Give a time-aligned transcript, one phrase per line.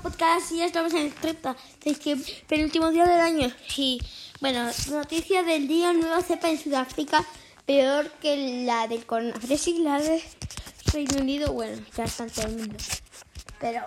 [0.00, 3.52] podcast y ya estamos en el 30, es que penúltimo día del año.
[3.76, 4.00] Y
[4.40, 7.24] bueno, noticia del día, nueva cepa en Sudáfrica,
[7.66, 10.22] peor que la del coronavirus y la de
[10.92, 11.52] Reino Unido.
[11.52, 12.76] Bueno, ya está en todo el mundo.
[13.60, 13.82] Pero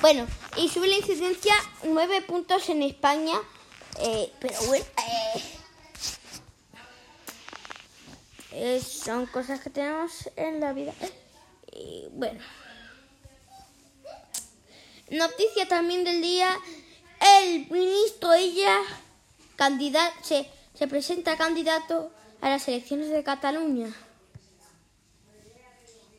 [0.00, 0.26] bueno,
[0.56, 1.54] y sube la incidencia
[1.84, 3.34] 9 puntos en España,
[4.00, 4.84] eh, pero bueno,
[8.52, 10.94] eh, son cosas que tenemos en la vida.
[11.72, 12.40] Y bueno.
[15.10, 16.58] Noticia también del día.
[17.42, 18.78] El ministro ella
[20.22, 23.92] se, se presenta candidato a las elecciones de Cataluña.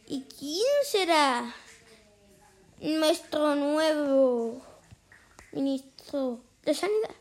[0.07, 1.55] ¿Y quién será
[2.79, 4.61] nuestro nuevo
[5.51, 7.11] ministro de Sanidad?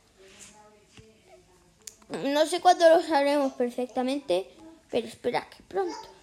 [2.09, 4.51] No sé cuándo lo sabremos perfectamente,
[4.91, 6.18] pero espera que pronto.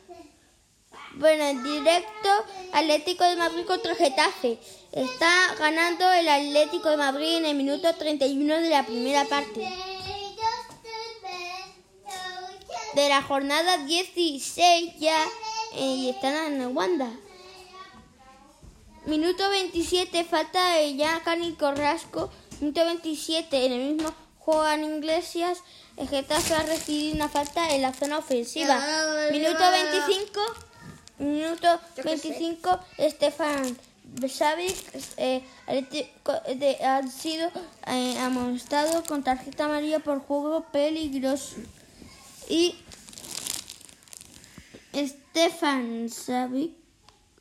[1.18, 2.30] Bueno, en directo,
[2.74, 4.60] Atlético de Madrid contra Getafe.
[4.92, 9.66] Está ganando el Atlético de Madrid en el minuto 31 de la primera parte.
[12.96, 15.24] De la jornada 16 ya
[15.74, 17.12] eh, y están en Wanda.
[19.06, 22.30] Minuto 27, falta de ya Cani Corrasco.
[22.60, 25.60] Minuto 27, en el mismo juego en Iglesias.
[25.96, 28.82] El Getafe ha recibido una falta en la zona ofensiva.
[29.32, 30.42] Minuto 25.
[31.18, 33.78] Minuto 25, Estefan
[34.28, 34.76] Savic
[35.18, 37.50] eh, de, ha sido
[37.88, 41.56] eh, amonestado con tarjeta amarilla por juego peligroso.
[42.50, 42.76] Y
[44.92, 46.74] Estefan Savic,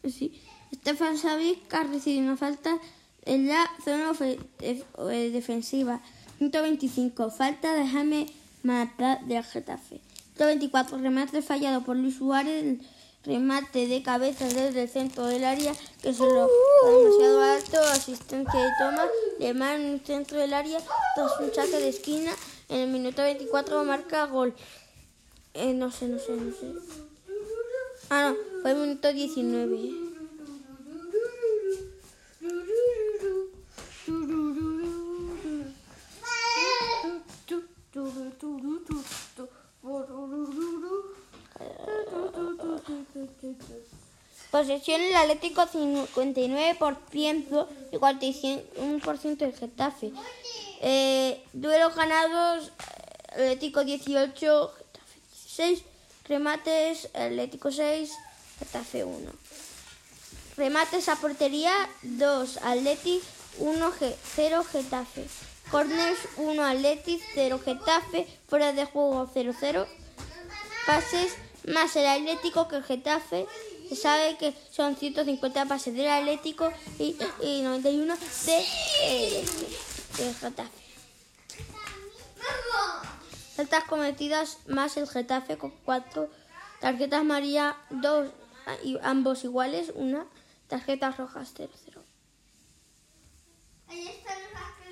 [0.04, 0.40] sí,
[0.72, 2.78] Stefan Savic ha recibido una falta
[3.24, 4.12] en la zona
[4.60, 6.00] eh, defensiva.
[6.38, 8.26] Minuto 25, falta de Jaime
[8.62, 10.00] Mata de Getafe.
[10.26, 12.78] Minuto 24, remate fallado por Luis Suárez
[13.24, 15.72] remate de cabeza desde el centro del área
[16.02, 16.48] que se lo
[16.84, 19.04] demasiado alto, asistencia de toma,
[19.38, 20.78] de mano en el centro del área,
[21.14, 22.32] tras un saque de esquina,
[22.68, 24.54] en el minuto 24 marca gol.
[25.54, 26.72] Eh, no sé, no sé, no sé.
[28.10, 30.03] Ah, no, fue el minuto 19.
[44.54, 50.12] Posesión el Atlético 59% y 41% del Getafe.
[50.80, 52.70] Eh, duelos ganados,
[53.30, 55.82] Atlético 18, Getafe 16.
[56.28, 58.12] Remates, Atlético 6,
[58.60, 59.28] Getafe 1.
[60.56, 61.72] Remates a portería
[62.02, 63.26] 2, Atlético
[63.58, 63.92] 1,
[64.36, 65.26] 0, Getafe.
[65.72, 68.28] Corners 1, Atlético 0, Getafe.
[68.46, 69.84] Fuera de juego 0-0.
[70.86, 71.34] Pases
[71.66, 73.48] más el Atlético que el Getafe.
[73.88, 77.16] Se sabe que son 150 pases del Atlético y,
[77.62, 78.64] 91 de,
[79.02, 79.44] eh,
[80.18, 80.84] de Getafe.
[83.56, 86.28] Faltas cometidas más el Getafe con cuatro
[86.80, 88.30] tarjetas María, dos
[88.82, 90.26] y ambos iguales, una
[90.66, 91.70] tarjetas rojas 0-0.
[93.88, 94.83] Ahí están Bueno,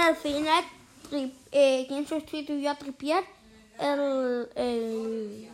[0.00, 0.64] al final,
[1.50, 3.24] ¿quién sustituyó a Tripiar?
[3.78, 5.48] El, el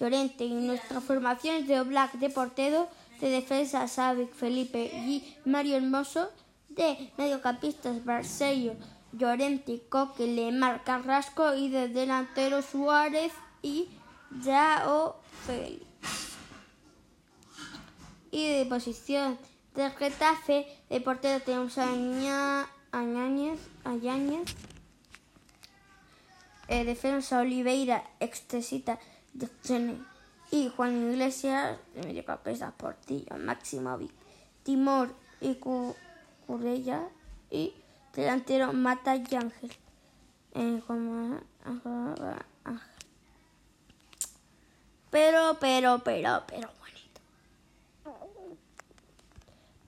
[0.00, 0.44] Llorente.
[0.44, 2.88] Y nuestras formaciones de Oblak de portero,
[3.20, 6.28] de defensa Savic, Felipe y Mario Hermoso,
[6.68, 8.74] de mediocampistas Barcello,
[9.12, 13.88] Llorente, Coque, Lemar, Carrasco y de delantero Suárez y
[14.42, 15.84] Yao Félix.
[18.30, 19.38] Y de posición
[19.74, 24.54] de Getafe, de portero tenemos a Añáñez, Añáñez
[26.68, 28.98] eh, Defensa Oliveira, Extesita,
[30.50, 34.12] y Juan Iglesias, de mediocampista Portillo, Maximovic,
[34.62, 35.54] Timor y
[36.46, 37.08] Curella
[37.50, 37.74] y
[38.14, 39.70] delantero Mata y.
[40.54, 40.82] Eh,
[45.10, 47.20] pero, pero, pero, pero bonito.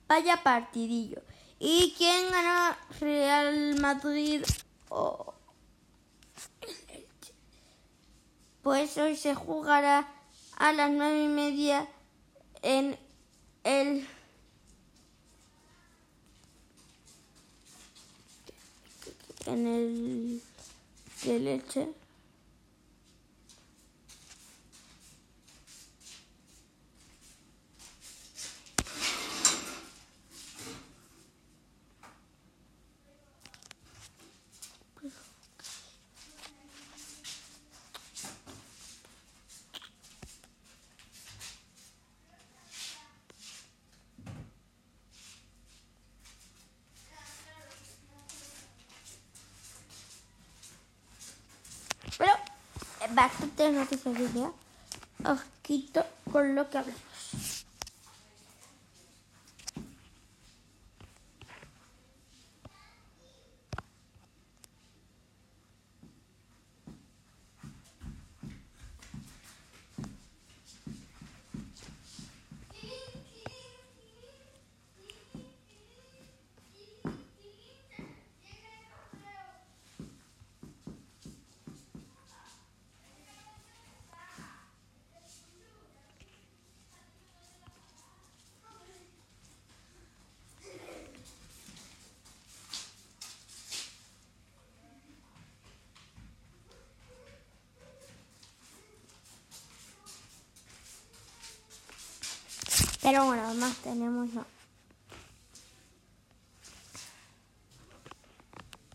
[0.07, 1.21] Vaya partidillo.
[1.63, 4.43] ¿Y quién gana Real Madrid
[4.89, 5.31] o
[8.63, 10.11] Pues hoy se jugará
[10.57, 11.87] a las nueve y media
[12.63, 12.97] en
[13.63, 14.07] el
[19.45, 20.41] en el
[21.23, 22.00] de leche.
[53.13, 54.51] Bastantes noticias de día.
[55.25, 57.10] Ojito con lo que hablamos.
[103.01, 104.45] Pero bueno, más tenemos no.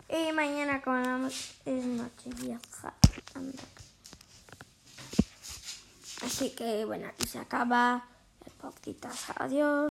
[0.09, 2.95] Y mañana como es noche vieja.
[6.25, 8.07] Así que bueno, aquí se acaba
[8.45, 9.31] el podcast.
[9.37, 9.85] Adiós.